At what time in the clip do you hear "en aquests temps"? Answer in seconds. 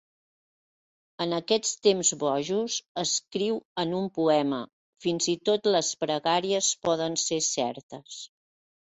1.23-2.07